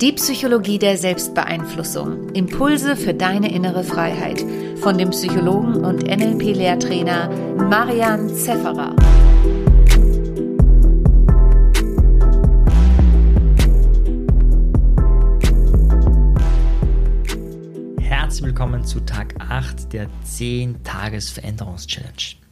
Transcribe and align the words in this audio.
Die 0.00 0.12
Psychologie 0.12 0.78
der 0.78 0.96
Selbstbeeinflussung. 0.98 2.28
Impulse 2.34 2.96
für 2.96 3.14
deine 3.14 3.50
innere 3.50 3.82
Freiheit. 3.82 4.44
Von 4.82 4.98
dem 4.98 5.08
Psychologen 5.08 5.86
und 5.86 6.02
NLP-Lehrtrainer 6.02 7.30
Marian 7.56 8.28
Zefferer. 8.28 8.94
Herzlich 17.98 18.44
willkommen 18.44 18.84
zu 18.84 19.00
Tag 19.00 19.34
8 19.38 19.94
der 19.94 20.08
10-Tages-Veränderungs-Challenge 20.26 22.45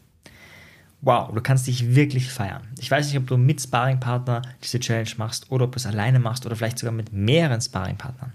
wow, 1.05 1.31
du 1.33 1.41
kannst 1.41 1.67
dich 1.67 1.95
wirklich 1.95 2.31
feiern. 2.31 2.63
Ich 2.79 2.91
weiß 2.91 3.07
nicht, 3.07 3.19
ob 3.19 3.27
du 3.27 3.37
mit 3.37 3.61
Sparringpartner 3.61 4.43
diese 4.63 4.81
Challenge 4.81 5.11
machst 5.19 5.51
oder 5.51 5.67
ob 5.67 5.73
du 5.73 5.77
es 5.77 5.87
alleine 5.87 6.19
machst 6.19 6.47
oder 6.47 6.57
vielleicht 6.57 6.79
sogar 6.79 6.93
mit 6.93 7.13
mehreren 7.13 7.61
Sparringpartnern. 7.61 8.33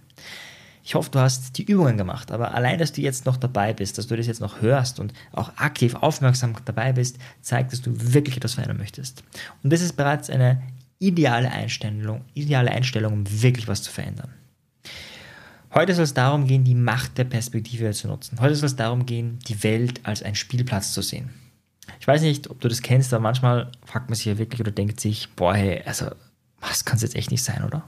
Ich 0.83 0.95
hoffe, 0.95 1.11
du 1.11 1.19
hast 1.19 1.57
die 1.57 1.65
Übungen 1.65 1.97
gemacht, 1.97 2.31
aber 2.31 2.53
allein, 2.53 2.79
dass 2.79 2.93
du 2.93 3.01
jetzt 3.01 3.25
noch 3.25 3.37
dabei 3.37 3.73
bist, 3.73 3.97
dass 3.97 4.07
du 4.07 4.15
das 4.15 4.27
jetzt 4.27 4.41
noch 4.41 4.61
hörst 4.61 4.99
und 4.99 5.13
auch 5.33 5.55
aktiv 5.57 5.93
aufmerksam 5.95 6.53
dabei 6.65 6.93
bist, 6.93 7.17
zeigt, 7.41 7.73
dass 7.73 7.81
du 7.81 7.91
wirklich 8.13 8.37
etwas 8.37 8.55
verändern 8.55 8.77
möchtest. 8.77 9.23
Und 9.63 9.71
das 9.71 9.81
ist 9.81 9.93
bereits 9.93 10.29
eine 10.29 10.61
ideale 10.97 11.51
Einstellung, 11.51 12.21
ideale 12.33 12.71
Einstellung, 12.71 13.13
um 13.13 13.41
wirklich 13.41 13.67
was 13.67 13.83
zu 13.83 13.91
verändern. 13.91 14.33
Heute 15.73 15.93
soll 15.93 16.05
es 16.05 16.15
darum 16.15 16.47
gehen, 16.47 16.63
die 16.63 16.73
Macht 16.73 17.17
der 17.19 17.25
Perspektive 17.25 17.91
zu 17.91 18.07
nutzen. 18.07 18.39
Heute 18.41 18.55
soll 18.55 18.67
es 18.67 18.75
darum 18.75 19.05
gehen, 19.05 19.37
die 19.47 19.61
Welt 19.61 20.01
als 20.03 20.23
einen 20.23 20.35
Spielplatz 20.35 20.93
zu 20.93 21.03
sehen. 21.03 21.29
Ich 21.99 22.07
weiß 22.07 22.21
nicht, 22.21 22.49
ob 22.49 22.61
du 22.61 22.67
das 22.67 22.81
kennst, 22.81 23.13
aber 23.13 23.21
manchmal 23.21 23.71
fragt 23.85 24.09
man 24.09 24.15
sich 24.15 24.25
ja 24.25 24.37
wirklich 24.37 24.61
oder 24.61 24.71
denkt 24.71 24.99
sich, 24.99 25.29
boah, 25.35 25.53
hey, 25.53 25.81
also, 25.85 26.07
was 26.61 26.85
kann 26.85 26.95
es 26.95 27.01
jetzt 27.01 27.15
echt 27.15 27.31
nicht 27.31 27.43
sein, 27.43 27.63
oder? 27.63 27.87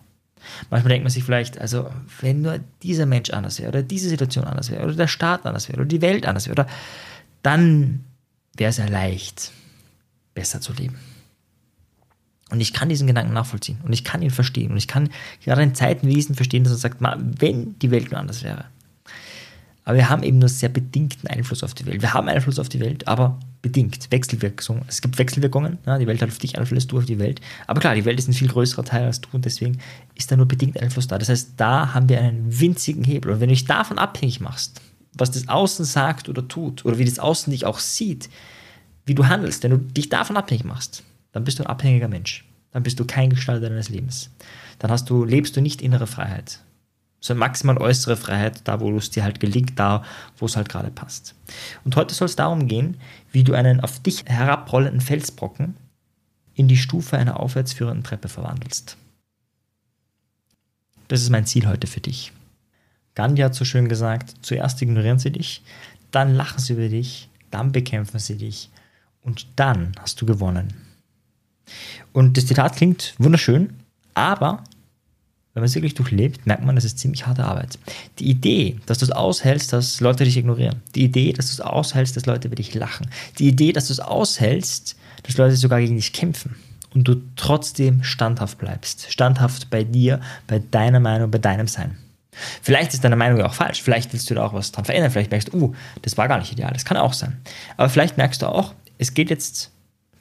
Manchmal 0.70 0.90
denkt 0.90 1.04
man 1.04 1.12
sich 1.12 1.24
vielleicht, 1.24 1.60
also, 1.60 1.90
wenn 2.20 2.42
nur 2.42 2.60
dieser 2.84 3.06
Mensch 3.06 3.30
anders 3.30 3.60
wäre, 3.60 3.70
oder 3.70 3.84
diese 3.84 4.10
Situation 4.10 4.44
anders 4.44 4.70
wäre, 4.70 4.84
oder 4.84 4.96
der 4.96 5.08
Staat 5.08 5.46
anders 5.46 5.70
wäre, 5.70 5.80
oder 5.80 5.88
die 5.88 6.02
Welt 6.02 6.26
anders 6.26 6.48
wäre, 6.48 6.68
dann 7.42 8.04
wäre 8.58 8.70
es 8.70 8.78
ja 8.78 8.88
leicht, 8.88 9.52
besser 10.34 10.62
zu 10.62 10.74
leben. 10.74 10.98
Und 12.50 12.60
ich 12.60 12.74
kann 12.74 12.90
diesen 12.90 13.08
Gedanken 13.08 13.34
nachvollziehen 13.34 13.80
und 13.84 13.94
ich 13.94 14.04
kann 14.04 14.22
ihn 14.22 14.30
verstehen 14.30 14.72
und 14.72 14.78
ich 14.78 14.90
kann 14.90 15.10
gerade 15.42 15.64
in 15.64 15.74
Zeiten 15.74 16.08
wie 16.08 16.16
diesen 16.16 16.36
verstehen, 16.36 16.66
dass 16.66 16.74
er 16.74 16.80
sagt, 16.80 16.98
wenn 17.00 17.80
die 17.80 17.92
Welt 17.92 18.12
nur 18.12 18.20
anders 18.20 18.44
wäre. 18.44 18.66
Aber 19.84 19.98
wir 19.98 20.10
haben 20.10 20.24
eben 20.24 20.38
nur 20.38 20.50
sehr 20.50 20.70
bedingten 20.70 21.28
Einfluss 21.28 21.64
auf 21.64 21.74
die 21.74 21.86
Welt. 21.86 22.02
Wir 22.02 22.14
haben 22.14 22.30
Einfluss 22.30 22.60
auf 22.60 22.70
die 22.70 22.80
Welt, 22.80 23.08
aber 23.08 23.40
bedingt. 23.62 24.12
Wechselwirkung. 24.12 24.84
Es 24.88 25.02
gibt 25.02 25.18
Wechselwirkungen. 25.18 25.80
Ja, 25.86 25.98
die 25.98 26.08
Welt 26.08 26.22
hat 26.22 26.30
auf 26.30 26.38
dich 26.38 26.58
Einfluss, 26.58 26.88
du 26.88 27.00
auf 27.00 27.06
die 27.06 27.20
Welt. 27.20 27.42
Aber 27.68 27.80
klar, 27.80 27.96
die 27.96 28.06
Welt 28.06 28.20
ist 28.20 28.28
ein 28.28 28.34
viel 28.34 28.48
größerer 28.48 28.84
Teil 28.84 29.06
als 29.06 29.22
du 29.22 29.30
und 29.32 29.46
deswegen 29.46 29.80
ist 30.16 30.32
da 30.32 30.38
nur 30.38 30.48
bedingt 30.48 30.80
Einfluss 30.80 31.08
da. 31.08 31.18
Das 31.18 31.30
heißt, 31.30 31.54
da 31.58 31.94
haben 31.94 32.10
wir 32.10 32.20
einen 32.20 32.60
winzigen 32.60 33.04
Hebel. 33.04 33.32
Und 33.32 33.40
wenn 33.40 33.50
du 33.50 33.56
dich 33.56 33.66
davon 33.66 33.98
abhängig 33.98 34.40
machst, 34.40 34.82
was 35.14 35.32
das 35.32 35.48
Außen 35.48 35.86
sagt 35.86 36.30
oder 36.30 36.48
tut, 36.48 36.86
oder 36.86 36.98
wie 37.00 37.06
das 37.06 37.20
Außen 37.20 37.52
dich 37.52 37.66
auch 37.66 37.80
sieht, 37.80 38.30
wie 39.06 39.16
du 39.16 39.28
handelst, 39.28 39.64
wenn 39.64 39.72
du 39.72 39.78
dich 39.78 40.10
davon 40.10 40.38
abhängig 40.38 40.64
machst, 40.64 41.04
dann 41.32 41.44
bist 41.44 41.58
du 41.58 41.64
ein 41.64 41.70
abhängiger 41.70 42.08
Mensch. 42.08 42.46
Dann 42.72 42.84
bist 42.84 43.00
du 43.00 43.06
kein 43.06 43.32
Gestalter 43.32 43.68
deines 43.68 43.90
Lebens. 43.90 44.30
Dann 44.80 44.92
hast 44.92 45.10
du, 45.10 45.26
lebst 45.26 45.58
du 45.58 45.62
nicht 45.62 45.82
innere 45.82 46.08
Freiheit 46.08 46.60
so 47.22 47.36
maximal 47.36 47.78
äußere 47.78 48.18
Freiheit, 48.18 48.68
da 48.68 48.80
wo 48.80 48.98
es 48.98 49.12
dir 49.12 49.24
halt 49.24 49.40
gelingt, 49.40 49.80
da 49.80 50.04
wo 50.38 50.48
es 50.48 50.58
halt 50.58 50.68
gerade 50.68 50.90
passt. 50.90 51.36
Und 51.86 51.96
heute 51.96 52.14
soll 52.16 52.26
es 52.26 52.36
darum 52.36 52.68
gehen, 52.68 52.98
wie 53.32 53.44
du 53.44 53.54
einen 53.54 53.80
auf 53.80 54.00
dich 54.02 54.26
herabrollenden 54.26 55.02
Felsbrocken 55.02 55.76
in 56.56 56.68
die 56.68 56.78
Stufe 56.78 57.18
einer 57.18 57.40
aufwärtsführenden 57.40 58.04
Treppe 58.04 58.28
verwandelst. 58.28 58.98
Das 61.08 61.22
ist 61.22 61.30
mein 61.30 61.46
Ziel 61.46 61.68
heute 61.68 61.88
für 61.88 62.02
dich. 62.02 62.34
Gandhi 63.14 63.44
hat 63.44 63.54
so 63.54 63.66
schön 63.66 63.88
gesagt, 63.88 64.34
zuerst 64.42 64.82
ignorieren 64.82 65.20
sie 65.20 65.32
dich, 65.32 65.62
dann 66.10 66.34
lachen 66.34 66.60
sie 66.60 66.74
über 66.74 66.90
dich, 66.90 67.30
dann 67.52 67.72
bekämpfen 67.72 68.20
sie 68.20 68.38
dich 68.38 68.70
und 69.22 69.46
dann 69.58 69.92
hast 70.00 70.20
du 70.22 70.26
gewonnen. 70.26 70.74
Und 72.14 72.38
das 72.38 72.48
Zitat 72.48 72.76
klingt 72.76 73.14
wunderschön, 73.18 73.74
aber 74.14 74.64
wenn 75.54 75.62
man 75.62 75.68
es 75.68 75.76
wirklich 75.76 75.96
durchlebt, 75.96 76.46
merkt 76.46 76.64
man, 76.64 76.76
das 76.76 76.86
ist 76.86 77.00
ziemlich 77.00 77.28
harte 77.28 77.44
Arbeit. 77.44 77.78
Die 78.20 78.30
Idee, 78.30 78.78
dass 78.86 79.00
du 79.00 79.06
es 79.06 79.12
aushältst, 79.12 79.74
dass 79.74 80.00
Leute 80.00 80.24
dich 80.24 80.38
ignorieren. 80.38 80.82
Die 80.96 81.04
Idee, 81.04 81.34
dass 81.34 81.48
du 81.48 81.54
es 81.54 81.62
aushältst, 81.62 82.16
dass 82.16 82.26
Leute 82.26 82.48
über 82.48 82.56
dich 82.56 82.74
lachen. 82.74 83.08
Die 83.38 83.50
Idee, 83.50 83.74
dass 83.74 83.88
du 83.88 83.94
es 83.94 84.00
aushältst, 84.00 84.96
dass 85.24 85.38
Leute 85.38 85.58
sogar 85.58 85.82
gegen 85.82 85.98
dich 85.98 86.14
kämpfen. 86.14 86.56
Und 86.94 87.08
du 87.08 87.22
trotzdem 87.36 88.04
standhaft 88.04 88.58
bleibst. 88.60 89.12
Standhaft 89.12 89.70
bei 89.70 89.84
dir, 89.84 90.22
bei 90.48 90.60
deiner 90.60 91.00
Meinung, 91.00 91.32
bei 91.32 91.38
deinem 91.38 91.68
Sein. 91.68 91.98
Vielleicht 92.62 92.94
ist 92.94 93.04
deine 93.04 93.18
Meinung 93.18 93.40
ja 93.40 93.46
auch 93.46 93.54
falsch. 93.54 93.82
Vielleicht 93.82 94.14
willst 94.14 94.30
du 94.30 94.36
da 94.36 94.46
auch 94.46 94.54
was 94.54 94.72
dran 94.72 94.86
verändern. 94.86 95.12
Vielleicht 95.12 95.32
merkst 95.32 95.54
du, 95.54 95.58
uh, 95.58 95.76
das 96.02 96.18
war 96.18 96.28
gar 96.28 96.40
nicht 96.40 96.52
ideal. 96.52 96.72
Das 96.72 96.86
kann 96.86 96.98
auch 96.98 97.14
sein. 97.14 97.38
Aber 97.76 97.90
vielleicht 97.90 98.18
merkst 98.18 98.42
du 98.42 98.48
auch, 98.48 98.74
es 98.98 99.14
geht 99.14 99.30
jetzt 99.30 99.72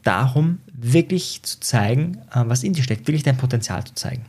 darum, 0.02 0.58
wirklich 0.72 1.42
zu 1.42 1.60
zeigen, 1.60 2.18
äh, 2.32 2.42
was 2.46 2.62
in 2.62 2.72
dir 2.72 2.82
steckt, 2.82 3.06
wirklich 3.06 3.22
dein 3.22 3.36
Potenzial 3.36 3.84
zu 3.84 3.94
zeigen. 3.94 4.24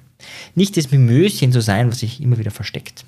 Nicht 0.55 0.77
das 0.77 0.91
Mimöschen 0.91 1.51
zu 1.51 1.61
sein, 1.61 1.89
was 1.89 1.99
sich 1.99 2.21
immer 2.21 2.37
wieder 2.37 2.51
versteckt. 2.51 3.05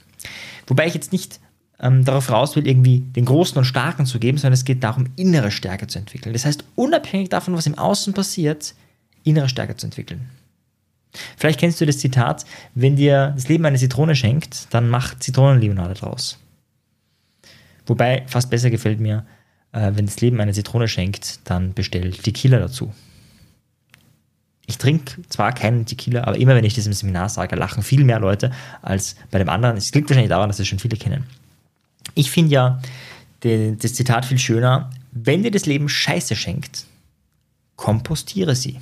Wobei 0.68 0.88
ich 0.88 0.94
jetzt 0.94 1.12
nicht 1.12 1.40
ähm, 1.79 2.06
darauf 2.06 2.29
raus 2.29 2.56
will, 2.56 2.68
irgendwie 2.68 3.00
den 3.00 3.25
Großen 3.25 3.57
und 3.57 3.66
Starken 3.66 4.06
zu 4.06 4.19
geben, 4.19 4.38
sondern 4.38 4.53
es 4.53 4.66
geht 4.66 4.84
darum, 4.84 5.07
innere 5.16 5.52
Stärke 5.52 5.88
zu 5.88 6.00
entwickeln. 6.00 6.34
Das 6.34 6.46
heißt, 6.46 6.63
unabhängig 6.75 7.29
davon, 7.29 7.56
was 7.56 7.68
im 7.68 7.78
Außen 7.78 8.13
passiert, 8.13 8.73
innere 9.23 9.50
Stärke 9.50 9.75
zu 9.75 9.88
entwickeln. 9.88 10.29
Vielleicht 11.38 11.59
kennst 11.59 11.79
du 11.79 11.85
das 11.85 12.00
Zitat, 12.00 12.46
wenn 12.73 12.96
dir 12.96 13.34
das 13.35 13.47
Leben 13.47 13.66
eine 13.66 13.78
Zitrone 13.78 14.16
schenkt, 14.16 14.73
dann 14.73 14.90
mach 14.90 15.19
Zitronenlimonade 15.19 15.94
draus. 15.94 16.40
Wobei 17.85 18.23
fast 18.28 18.50
besser 18.50 18.69
gefällt 18.69 19.00
mir, 19.00 19.25
äh, 19.73 19.91
wenn 19.94 20.06
das 20.06 20.22
Leben 20.22 20.40
eine 20.40 20.53
Zitrone 20.53 20.88
schenkt, 20.88 21.40
dann 21.44 21.73
bestell 21.73 22.12
Tequila 22.12 22.59
dazu. 22.59 22.94
Ich 24.66 24.78
trinke 24.78 25.22
zwar 25.28 25.53
keinen 25.53 25.85
Tequila, 25.85 26.24
aber 26.24 26.38
immer 26.38 26.56
wenn 26.56 26.63
ich 26.63 26.74
das 26.74 26.88
im 26.88 26.94
Seminar 26.94 27.29
sage, 27.29 27.56
lachen 27.56 27.84
viel 27.84 28.03
mehr 28.03 28.19
Leute 28.19 28.51
als 28.81 29.16
bei 29.29 29.40
dem 29.40 29.50
anderen. 29.50 29.75
Es 29.75 29.94
liegt 29.94 30.09
wahrscheinlich 30.09 30.29
daran, 30.29 30.50
dass 30.50 30.59
es 30.59 30.68
schon 30.68 30.79
viele 30.79 30.97
kennen. 30.97 31.25
Ich 32.16 32.31
finde 32.31 32.51
ja 32.51 32.81
das 33.41 33.94
Zitat 33.94 34.25
viel 34.25 34.40
schöner. 34.40 34.90
Wenn 35.12 35.44
dir 35.44 35.52
das 35.52 35.66
Leben 35.66 35.90
Scheiße 35.90 36.35
schenkt, 36.35 36.85
kompostiere 37.75 38.56
sie. 38.56 38.79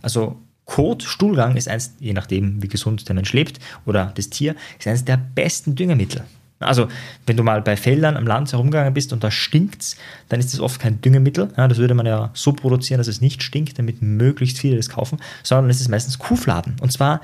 Also 0.00 0.40
Kot, 0.64 1.02
Stuhlgang 1.02 1.56
ist 1.56 1.68
eins, 1.68 1.94
je 2.00 2.12
nachdem 2.12 2.62
wie 2.62 2.68
gesund 2.68 3.08
der 3.08 3.14
Mensch 3.14 3.32
lebt 3.32 3.60
oder 3.84 4.12
das 4.16 4.30
Tier, 4.30 4.54
ist 4.78 4.86
eines 4.86 5.04
der 5.04 5.16
besten 5.16 5.74
Düngemittel. 5.74 6.24
Also, 6.58 6.88
wenn 7.26 7.36
du 7.36 7.42
mal 7.42 7.60
bei 7.60 7.76
Feldern 7.76 8.16
am 8.16 8.26
Land 8.26 8.50
herumgegangen 8.50 8.94
bist 8.94 9.12
und 9.12 9.22
da 9.22 9.30
stinkt's, 9.30 9.96
dann 10.28 10.40
ist 10.40 10.54
das 10.54 10.60
oft 10.60 10.80
kein 10.80 11.00
Düngemittel. 11.02 11.50
Ja, 11.56 11.68
das 11.68 11.78
würde 11.78 11.94
man 11.94 12.06
ja 12.06 12.30
so 12.32 12.52
produzieren, 12.52 12.98
dass 12.98 13.08
es 13.08 13.20
nicht 13.20 13.42
stinkt, 13.42 13.78
damit 13.78 14.00
möglichst 14.00 14.58
viele 14.58 14.76
das 14.76 14.88
kaufen, 14.88 15.18
sondern 15.42 15.68
es 15.70 15.80
ist 15.80 15.88
meistens 15.88 16.18
Kuhfladen. 16.18 16.76
Und 16.80 16.92
zwar 16.92 17.20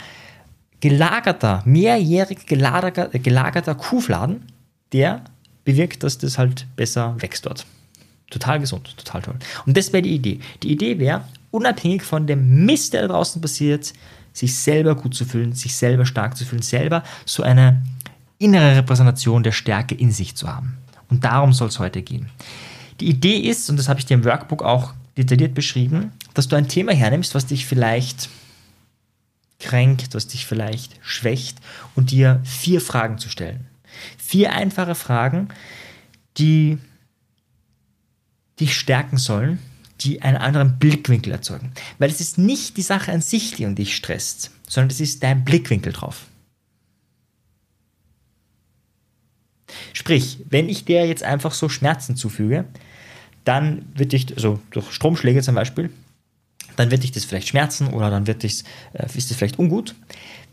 gelagerter, 0.80 1.62
mehrjährig 1.64 2.46
gelagerter, 2.46 3.08
gelagerter 3.18 3.74
Kuhfladen, 3.74 4.42
der 4.92 5.22
bewirkt, 5.64 6.02
dass 6.02 6.18
das 6.18 6.36
halt 6.36 6.66
besser 6.76 7.16
wächst 7.18 7.46
dort. 7.46 7.64
Total 8.30 8.60
gesund, 8.60 8.94
total 8.96 9.22
toll. 9.22 9.34
Und 9.64 9.76
das 9.76 9.92
wäre 9.92 10.02
die 10.02 10.14
Idee. 10.14 10.40
Die 10.62 10.72
Idee 10.72 10.98
wäre, 10.98 11.24
unabhängig 11.50 12.02
von 12.02 12.26
dem 12.26 12.64
Mist, 12.66 12.92
der 12.92 13.02
da 13.02 13.08
draußen 13.08 13.40
passiert, 13.40 13.92
sich 14.32 14.56
selber 14.56 14.96
gut 14.96 15.14
zu 15.14 15.24
fühlen, 15.24 15.52
sich 15.52 15.76
selber 15.76 16.06
stark 16.06 16.36
zu 16.36 16.44
fühlen, 16.44 16.62
selber 16.62 17.02
so 17.26 17.42
eine 17.42 17.82
innere 18.42 18.76
Repräsentation 18.76 19.42
der 19.42 19.52
Stärke 19.52 19.94
in 19.94 20.10
sich 20.10 20.34
zu 20.34 20.48
haben. 20.48 20.78
Und 21.08 21.24
darum 21.24 21.52
soll 21.52 21.68
es 21.68 21.78
heute 21.78 22.02
gehen. 22.02 22.30
Die 23.00 23.08
Idee 23.08 23.38
ist, 23.38 23.68
und 23.68 23.76
das 23.76 23.88
habe 23.88 24.00
ich 24.00 24.06
dir 24.06 24.14
im 24.14 24.24
Workbook 24.24 24.62
auch 24.62 24.94
detailliert 25.16 25.54
beschrieben, 25.54 26.12
dass 26.34 26.48
du 26.48 26.56
ein 26.56 26.68
Thema 26.68 26.92
hernimmst, 26.92 27.34
was 27.34 27.46
dich 27.46 27.66
vielleicht 27.66 28.28
kränkt, 29.58 30.14
was 30.14 30.26
dich 30.26 30.46
vielleicht 30.46 30.98
schwächt 31.02 31.58
und 31.94 32.10
dir 32.10 32.40
vier 32.44 32.80
Fragen 32.80 33.18
zu 33.18 33.28
stellen. 33.28 33.66
Vier 34.18 34.52
einfache 34.52 34.94
Fragen, 34.94 35.48
die 36.38 36.78
dich 38.58 38.76
stärken 38.76 39.18
sollen, 39.18 39.58
die 40.00 40.22
einen 40.22 40.36
anderen 40.36 40.78
Blickwinkel 40.78 41.32
erzeugen. 41.32 41.72
Weil 41.98 42.10
es 42.10 42.20
ist 42.20 42.38
nicht 42.38 42.76
die 42.76 42.82
Sache 42.82 43.12
an 43.12 43.20
sich, 43.20 43.54
die 43.54 43.74
dich 43.74 43.94
stresst, 43.94 44.50
sondern 44.68 44.90
es 44.90 45.00
ist 45.00 45.22
dein 45.22 45.44
Blickwinkel 45.44 45.92
drauf. 45.92 46.26
Sprich, 50.02 50.40
wenn 50.50 50.68
ich 50.68 50.84
der 50.84 51.06
jetzt 51.06 51.22
einfach 51.22 51.52
so 51.52 51.68
Schmerzen 51.68 52.16
zufüge, 52.16 52.64
dann 53.44 53.84
wird 53.94 54.10
dich, 54.10 54.34
also 54.34 54.58
durch 54.72 54.90
Stromschläge 54.90 55.42
zum 55.42 55.54
Beispiel, 55.54 55.90
dann 56.76 56.90
wird 56.90 57.02
dich 57.02 57.12
das 57.12 57.24
vielleicht 57.24 57.48
schmerzen 57.48 57.88
oder 57.88 58.10
dann 58.10 58.26
wird 58.26 58.42
dich, 58.42 58.64
äh, 58.92 59.06
ist 59.14 59.30
das 59.30 59.36
vielleicht 59.36 59.58
ungut. 59.58 59.94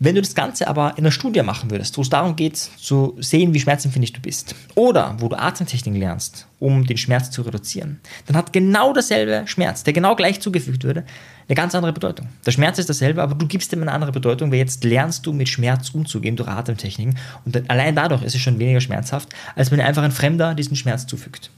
Wenn 0.02 0.16
du 0.16 0.22
das 0.22 0.34
Ganze 0.34 0.68
aber 0.68 0.92
in 0.92 1.04
einer 1.04 1.12
Studie 1.12 1.44
machen 1.44 1.72
würdest, 1.72 1.98
wo 1.98 2.02
es 2.02 2.10
darum 2.10 2.38
geht, 2.38 2.56
zu 2.56 3.18
sehen, 3.20 3.54
wie 3.54 3.60
schmerzempfindlich 3.60 4.14
du 4.14 4.22
bist, 4.22 4.56
oder 4.76 5.16
wo 5.20 5.28
du 5.28 5.38
Atemtechniken 5.38 6.00
lernst, 6.00 6.48
um 6.60 6.86
den 6.86 6.96
Schmerz 6.96 7.32
zu 7.32 7.42
reduzieren, 7.42 8.00
dann 8.26 8.38
hat 8.38 8.54
genau 8.54 8.94
derselbe 8.94 9.46
Schmerz, 9.46 9.84
der 9.84 9.92
genau 9.92 10.16
gleich 10.16 10.40
zugefügt 10.40 10.86
würde, 10.86 11.04
eine 11.50 11.56
ganz 11.56 11.76
andere 11.76 11.92
Bedeutung. 11.92 12.28
Der 12.46 12.52
Schmerz 12.52 12.80
ist 12.80 12.90
dasselbe, 12.90 13.22
aber 13.22 13.36
du 13.36 13.46
gibst 13.46 13.74
ihm 13.74 13.82
eine 13.82 13.92
andere 13.92 14.14
Bedeutung, 14.14 14.52
weil 14.52 14.60
jetzt 14.60 14.86
lernst 14.86 15.26
du 15.26 15.34
mit 15.34 15.50
Schmerz 15.50 15.90
umzugehen 15.90 16.38
durch 16.38 16.48
Atemtechniken 16.48 17.18
und 17.44 17.70
allein 17.70 17.94
dadurch 17.94 18.24
ist 18.24 18.36
es 18.36 18.42
schon 18.42 18.58
weniger 18.58 18.80
schmerzhaft, 18.80 19.30
als 19.56 19.70
wenn 19.70 19.82
einfach 19.82 20.04
ein 20.04 20.12
Fremder 20.12 20.56
diesen 20.56 20.78
Schmerz 20.78 21.08
zufügt. 21.08 21.52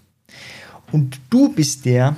Und 0.92 1.19
du 1.30 1.54
bist 1.54 1.86
der, 1.86 2.16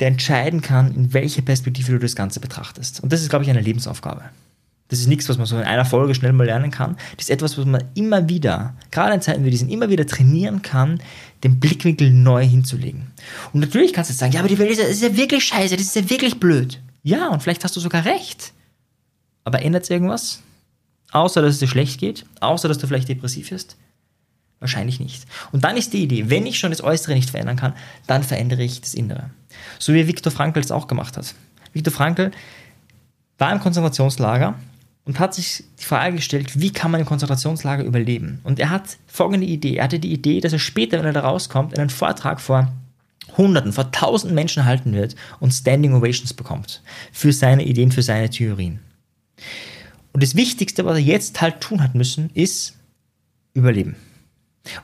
der 0.00 0.08
entscheiden 0.08 0.62
kann, 0.62 0.94
in 0.94 1.12
welche 1.12 1.42
Perspektive 1.42 1.92
du 1.92 1.98
das 1.98 2.16
Ganze 2.16 2.40
betrachtest. 2.40 3.00
Und 3.00 3.12
das 3.12 3.22
ist, 3.22 3.28
glaube 3.28 3.44
ich, 3.44 3.50
eine 3.50 3.60
Lebensaufgabe. 3.60 4.24
Das 4.88 4.98
ist 4.98 5.06
nichts, 5.06 5.28
was 5.28 5.38
man 5.38 5.46
so 5.46 5.56
in 5.56 5.62
einer 5.62 5.84
Folge 5.84 6.16
schnell 6.16 6.32
mal 6.32 6.46
lernen 6.46 6.72
kann. 6.72 6.96
Das 7.16 7.26
ist 7.26 7.30
etwas, 7.30 7.56
was 7.56 7.64
man 7.64 7.84
immer 7.94 8.28
wieder, 8.28 8.74
gerade 8.90 9.14
in 9.14 9.22
Zeiten 9.22 9.44
wie 9.44 9.50
diesen, 9.50 9.68
immer 9.68 9.88
wieder 9.88 10.04
trainieren 10.04 10.62
kann, 10.62 11.00
den 11.44 11.60
Blickwinkel 11.60 12.10
neu 12.10 12.44
hinzulegen. 12.44 13.12
Und 13.52 13.60
natürlich 13.60 13.92
kannst 13.92 14.10
du 14.10 14.12
jetzt 14.12 14.18
sagen, 14.18 14.32
ja, 14.32 14.40
aber 14.40 14.48
die 14.48 14.58
Welt 14.58 14.70
ist 14.70 14.80
ja, 14.80 14.86
ist 14.86 15.02
ja 15.02 15.16
wirklich 15.16 15.44
scheiße, 15.44 15.76
das 15.76 15.86
ist 15.86 15.96
ja 15.96 16.10
wirklich 16.10 16.40
blöd. 16.40 16.80
Ja, 17.04 17.28
und 17.28 17.40
vielleicht 17.40 17.62
hast 17.62 17.76
du 17.76 17.80
sogar 17.80 18.04
recht. 18.04 18.52
Aber 19.44 19.62
ändert 19.62 19.84
es 19.84 19.90
irgendwas? 19.90 20.42
Außer, 21.12 21.40
dass 21.40 21.54
es 21.54 21.60
dir 21.60 21.68
schlecht 21.68 22.00
geht? 22.00 22.26
Außer, 22.40 22.66
dass 22.66 22.78
du 22.78 22.88
vielleicht 22.88 23.08
depressiv 23.08 23.50
bist? 23.50 23.76
Wahrscheinlich 24.58 24.98
nicht. 24.98 25.24
Und 25.52 25.62
dann 25.62 25.76
ist 25.76 25.92
die 25.92 26.02
Idee, 26.02 26.28
wenn 26.28 26.46
ich 26.46 26.58
schon 26.58 26.70
das 26.70 26.82
Äußere 26.82 27.14
nicht 27.14 27.30
verändern 27.30 27.56
kann, 27.56 27.74
dann 28.06 28.24
verändere 28.24 28.62
ich 28.62 28.80
das 28.80 28.94
Innere. 28.94 29.30
So 29.78 29.94
wie 29.94 30.06
Viktor 30.06 30.32
Frankl 30.32 30.60
es 30.60 30.70
auch 30.70 30.86
gemacht 30.86 31.16
hat. 31.16 31.34
Viktor 31.72 31.92
Frankl 31.92 32.30
war 33.38 33.52
im 33.52 33.60
Konzentrationslager 33.60 34.54
und 35.04 35.18
hat 35.18 35.34
sich 35.34 35.64
die 35.80 35.84
Frage 35.84 36.16
gestellt, 36.16 36.60
wie 36.60 36.72
kann 36.72 36.90
man 36.90 37.00
im 37.00 37.06
Konzentrationslager 37.06 37.84
überleben? 37.84 38.40
Und 38.44 38.60
er 38.60 38.70
hat 38.70 38.98
folgende 39.06 39.46
Idee. 39.46 39.76
Er 39.76 39.84
hatte 39.84 39.98
die 39.98 40.12
Idee, 40.12 40.40
dass 40.40 40.52
er 40.52 40.58
später, 40.58 40.98
wenn 40.98 41.06
er 41.06 41.12
da 41.12 41.20
rauskommt, 41.20 41.78
einen 41.78 41.90
Vortrag 41.90 42.40
vor 42.40 42.72
Hunderten, 43.36 43.72
vor 43.72 43.90
Tausenden 43.92 44.34
Menschen 44.34 44.64
halten 44.64 44.92
wird 44.92 45.16
und 45.38 45.52
Standing 45.52 45.94
Ovations 45.94 46.34
bekommt 46.34 46.82
für 47.12 47.32
seine 47.32 47.64
Ideen, 47.64 47.92
für 47.92 48.02
seine 48.02 48.28
Theorien. 48.28 48.80
Und 50.12 50.22
das 50.22 50.34
Wichtigste, 50.34 50.84
was 50.84 50.96
er 50.96 51.02
jetzt 51.02 51.40
halt 51.40 51.60
tun 51.60 51.82
hat 51.82 51.94
müssen, 51.94 52.30
ist 52.34 52.76
überleben. 53.54 53.96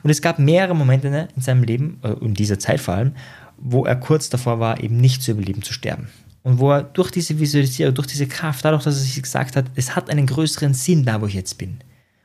Und 0.03 0.09
es 0.09 0.21
gab 0.21 0.39
mehrere 0.39 0.75
Momente 0.75 1.29
in 1.35 1.41
seinem 1.41 1.63
Leben, 1.63 1.99
äh, 2.03 2.13
in 2.23 2.33
dieser 2.33 2.59
Zeit 2.59 2.79
vor 2.79 2.95
allem, 2.95 3.13
wo 3.57 3.85
er 3.85 3.95
kurz 3.95 4.29
davor 4.29 4.59
war, 4.59 4.81
eben 4.81 4.97
nicht 4.97 5.21
zu 5.21 5.31
überleben, 5.31 5.61
zu 5.61 5.73
sterben. 5.73 6.09
Und 6.43 6.59
wo 6.59 6.71
er 6.71 6.83
durch 6.83 7.11
diese 7.11 7.39
Visualisierung, 7.39 7.93
durch 7.93 8.07
diese 8.07 8.27
Kraft, 8.27 8.63
dadurch, 8.63 8.83
dass 8.83 8.95
er 8.95 9.01
sich 9.01 9.21
gesagt 9.21 9.55
hat, 9.55 9.65
es 9.75 9.95
hat 9.95 10.09
einen 10.09 10.27
größeren 10.27 10.73
Sinn 10.73 11.03
da, 11.03 11.21
wo 11.21 11.25
ich 11.25 11.33
jetzt 11.33 11.57
bin. 11.57 11.79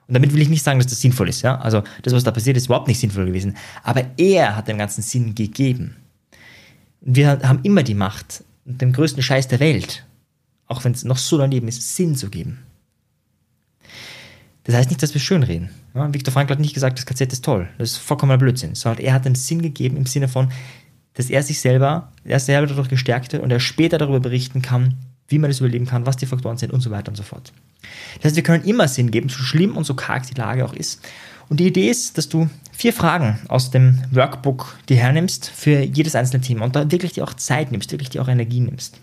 Und 0.06 0.14
damit 0.14 0.32
will 0.32 0.42
ich 0.42 0.48
nicht 0.48 0.62
sagen, 0.62 0.78
dass 0.78 0.88
das 0.88 1.00
sinnvoll 1.00 1.28
ist, 1.28 1.42
ja. 1.42 1.58
Also 1.58 1.82
das, 2.02 2.12
was 2.12 2.24
da 2.24 2.30
passiert, 2.30 2.56
ist 2.56 2.66
überhaupt 2.66 2.88
nicht 2.88 3.00
sinnvoll 3.00 3.26
gewesen. 3.26 3.56
Aber 3.82 4.04
er 4.16 4.56
hat 4.56 4.68
dem 4.68 4.78
ganzen 4.78 5.02
Sinn 5.02 5.34
gegeben. 5.34 5.96
Und 7.00 7.16
wir 7.16 7.40
haben 7.42 7.60
immer 7.62 7.82
die 7.82 7.94
Macht, 7.94 8.44
dem 8.64 8.92
größten 8.92 9.22
Scheiß 9.22 9.48
der 9.48 9.60
Welt, 9.60 10.04
auch 10.66 10.84
wenn 10.84 10.92
es 10.92 11.04
noch 11.04 11.18
so 11.18 11.38
daneben 11.38 11.66
ist, 11.68 11.96
Sinn 11.96 12.14
zu 12.14 12.30
geben. 12.30 12.60
Das 14.64 14.76
heißt 14.76 14.90
nicht, 14.90 15.02
dass 15.02 15.14
wir 15.14 15.20
schönreden. 15.20 15.70
Ja, 15.94 16.12
Viktor 16.14 16.32
Frankl 16.32 16.52
hat 16.52 16.60
nicht 16.60 16.74
gesagt, 16.74 16.98
das 16.98 17.06
KZ 17.06 17.32
ist 17.32 17.44
toll. 17.44 17.68
Das 17.78 17.92
ist 17.92 17.96
vollkommener 17.96 18.38
Blödsinn. 18.38 18.74
Sondern 18.74 19.04
er 19.04 19.14
hat 19.14 19.26
einen 19.26 19.34
Sinn 19.34 19.62
gegeben 19.62 19.96
im 19.96 20.06
Sinne 20.06 20.28
von, 20.28 20.52
dass 21.14 21.30
er 21.30 21.42
sich 21.42 21.60
selber, 21.60 22.12
er 22.24 22.40
selber 22.40 22.66
dadurch 22.66 22.88
gestärkt 22.88 23.32
wird 23.32 23.42
und 23.42 23.50
er 23.50 23.60
später 23.60 23.98
darüber 23.98 24.20
berichten 24.20 24.62
kann, 24.62 24.94
wie 25.28 25.38
man 25.38 25.50
das 25.50 25.60
überleben 25.60 25.86
kann, 25.86 26.06
was 26.06 26.16
die 26.16 26.26
Faktoren 26.26 26.58
sind 26.58 26.72
und 26.72 26.80
so 26.80 26.90
weiter 26.90 27.08
und 27.08 27.16
so 27.16 27.22
fort. 27.22 27.52
Das 28.16 28.26
heißt, 28.26 28.36
wir 28.36 28.42
können 28.42 28.64
immer 28.64 28.88
Sinn 28.88 29.10
geben, 29.10 29.28
so 29.28 29.42
schlimm 29.42 29.76
und 29.76 29.84
so 29.84 29.94
karg 29.94 30.26
die 30.26 30.34
Lage 30.34 30.64
auch 30.64 30.74
ist. 30.74 31.02
Und 31.48 31.60
die 31.60 31.66
Idee 31.66 31.90
ist, 31.90 32.16
dass 32.16 32.28
du 32.28 32.48
vier 32.72 32.92
Fragen 32.92 33.38
aus 33.48 33.70
dem 33.70 33.98
Workbook 34.10 34.78
dir 34.88 34.96
hernimmst 34.96 35.50
für 35.50 35.80
jedes 35.80 36.14
einzelne 36.14 36.42
Thema 36.42 36.64
und 36.64 36.76
da 36.76 36.90
wirklich 36.90 37.12
dir 37.12 37.24
auch 37.24 37.34
Zeit 37.34 37.72
nimmst, 37.72 37.92
wirklich 37.92 38.10
dir 38.10 38.22
auch 38.22 38.28
Energie 38.28 38.60
nimmst, 38.60 39.00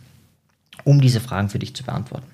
um 0.84 1.02
diese 1.02 1.20
Fragen 1.20 1.50
für 1.50 1.60
dich 1.60 1.76
zu 1.76 1.84
beantworten. 1.84 2.28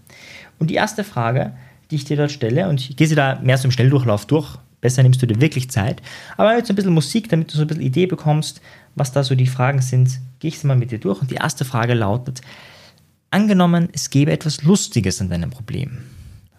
Und 0.60 0.70
die 0.70 0.76
erste 0.76 1.04
Frage, 1.04 1.54
die 1.92 1.96
ich 1.96 2.06
dir 2.06 2.18
dort 2.18 2.32
stelle, 2.32 2.70
und 2.70 2.80
ich 2.80 2.96
gehe 2.96 3.08
sie 3.08 3.16
da 3.16 3.40
mehr 3.42 3.58
so 3.58 3.66
im 3.66 3.72
Schnelldurchlauf 3.72 4.26
durch, 4.26 4.58
besser 4.80 5.04
nimmst 5.04 5.22
du 5.22 5.26
dir 5.26 5.42
wirklich 5.42 5.70
Zeit, 5.70 6.02
aber 6.38 6.56
jetzt 6.56 6.70
ein 6.70 6.76
bisschen 6.76 6.94
Musik, 6.94 7.30
damit 7.30 7.52
du 7.52 7.58
so 7.58 7.64
ein 7.64 7.68
bisschen 7.68 7.84
Idee 7.84 8.06
bekommst, 8.06 8.62
was 8.96 9.12
da 9.12 9.24
so 9.24 9.36
die 9.36 9.48
Fragen 9.48 9.82
sind, 9.82 10.20
gehe 10.40 10.50
ich 10.50 10.60
sie 10.60 10.68
mal 10.68 10.78
mit 10.78 10.92
dir 10.92 11.00
durch. 11.00 11.22
Und 11.22 11.32
die 11.32 11.36
erste 11.36 11.66
Frage 11.66 11.94
lautet, 11.94 12.42
angenommen, 13.30 13.90
es 13.94 14.10
gäbe 14.10 14.32
etwas 14.32 14.64
Lustiges 14.64 15.22
an 15.22 15.30
deinem 15.30 15.52
Problem. 15.52 16.00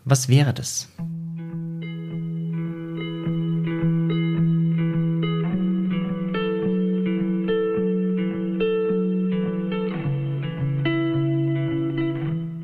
Was 0.04 0.28
wäre 0.28 0.54
das? 0.54 0.88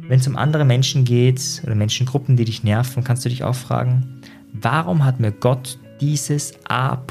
Wenn 0.08 0.20
es 0.20 0.28
um 0.28 0.36
andere 0.36 0.66
Menschen 0.66 1.06
geht 1.06 1.62
oder 1.64 1.74
Menschengruppen, 1.74 2.36
die 2.36 2.44
dich 2.44 2.62
nerven, 2.62 3.02
kannst 3.02 3.24
du 3.24 3.30
dich 3.30 3.44
auch 3.44 3.54
fragen, 3.54 4.20
warum 4.52 5.06
hat 5.06 5.20
mir 5.20 5.32
Gott 5.32 5.78
dieses 6.02 6.52
A. 6.68 7.02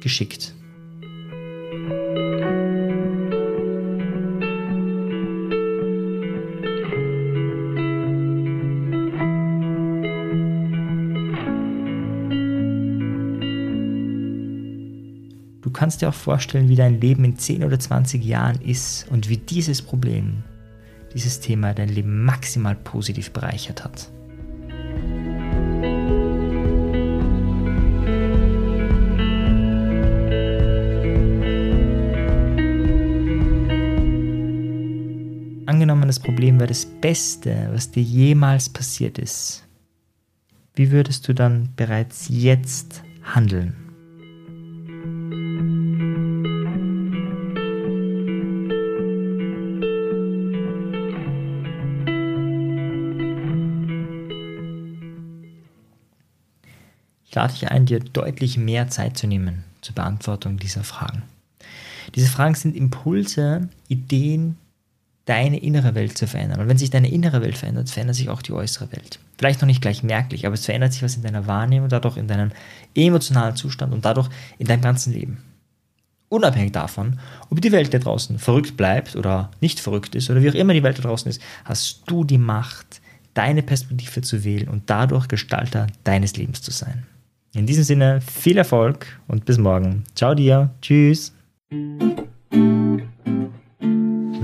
Geschickt? 0.00 0.54
Du 15.60 15.70
kannst 15.70 16.02
dir 16.02 16.08
auch 16.08 16.14
vorstellen, 16.14 16.68
wie 16.68 16.76
dein 16.76 17.00
Leben 17.00 17.24
in 17.24 17.36
10 17.36 17.64
oder 17.64 17.78
20 17.78 18.24
Jahren 18.24 18.60
ist 18.60 19.08
und 19.10 19.28
wie 19.28 19.38
dieses 19.38 19.82
Problem, 19.82 20.44
dieses 21.14 21.40
Thema 21.40 21.74
dein 21.74 21.88
Leben 21.88 22.24
maximal 22.24 22.76
positiv 22.76 23.32
bereichert 23.32 23.84
hat. 23.84 24.08
Angenommen, 35.66 36.06
das 36.06 36.20
Problem 36.20 36.60
wäre 36.60 36.68
das 36.68 36.86
Beste, 36.86 37.68
was 37.72 37.90
dir 37.90 38.02
jemals 38.02 38.68
passiert 38.68 39.18
ist. 39.18 39.66
Wie 40.74 40.92
würdest 40.92 41.26
du 41.26 41.34
dann 41.34 41.70
bereits 41.74 42.28
jetzt 42.28 43.02
handeln? 43.22 43.87
Lade 57.38 57.52
dich 57.52 57.70
ein, 57.70 57.86
dir 57.86 58.00
deutlich 58.00 58.58
mehr 58.58 58.88
Zeit 58.88 59.16
zu 59.16 59.28
nehmen 59.28 59.62
zur 59.80 59.94
Beantwortung 59.94 60.58
dieser 60.58 60.82
Fragen. 60.82 61.22
Diese 62.16 62.28
Fragen 62.28 62.56
sind 62.56 62.76
Impulse, 62.76 63.68
Ideen, 63.86 64.56
deine 65.24 65.58
innere 65.58 65.94
Welt 65.94 66.18
zu 66.18 66.26
verändern. 66.26 66.60
Und 66.60 66.68
wenn 66.68 66.78
sich 66.78 66.90
deine 66.90 67.10
innere 67.10 67.40
Welt 67.40 67.56
verändert, 67.56 67.90
verändert 67.90 68.16
sich 68.16 68.28
auch 68.28 68.42
die 68.42 68.52
äußere 68.52 68.90
Welt. 68.90 69.20
Vielleicht 69.38 69.60
noch 69.60 69.66
nicht 69.66 69.82
gleich 69.82 70.02
merklich, 70.02 70.46
aber 70.46 70.54
es 70.54 70.64
verändert 70.64 70.92
sich 70.92 71.02
was 71.02 71.14
in 71.14 71.22
deiner 71.22 71.46
Wahrnehmung, 71.46 71.88
dadurch 71.88 72.16
in 72.16 72.26
deinem 72.26 72.50
emotionalen 72.96 73.54
Zustand 73.54 73.92
und 73.92 74.04
dadurch 74.04 74.28
in 74.58 74.66
deinem 74.66 74.82
ganzen 74.82 75.12
Leben. 75.12 75.38
Unabhängig 76.30 76.72
davon, 76.72 77.20
ob 77.50 77.60
die 77.60 77.72
Welt 77.72 77.94
da 77.94 77.98
draußen 77.98 78.38
verrückt 78.38 78.76
bleibt 78.76 79.14
oder 79.14 79.50
nicht 79.60 79.78
verrückt 79.78 80.16
ist 80.16 80.28
oder 80.28 80.42
wie 80.42 80.50
auch 80.50 80.54
immer 80.54 80.72
die 80.72 80.82
Welt 80.82 80.98
da 80.98 81.02
draußen 81.02 81.30
ist, 81.30 81.40
hast 81.64 82.02
du 82.06 82.24
die 82.24 82.38
Macht, 82.38 83.00
deine 83.34 83.62
Perspektive 83.62 84.22
zu 84.22 84.42
wählen 84.42 84.68
und 84.68 84.90
dadurch 84.90 85.28
Gestalter 85.28 85.86
deines 86.02 86.36
Lebens 86.36 86.62
zu 86.62 86.72
sein. 86.72 87.06
In 87.54 87.66
diesem 87.66 87.84
Sinne, 87.84 88.20
viel 88.20 88.58
Erfolg 88.58 89.06
und 89.26 89.44
bis 89.44 89.58
morgen. 89.58 90.04
Ciao 90.14 90.34
dir. 90.34 90.70
Tschüss. 90.82 91.34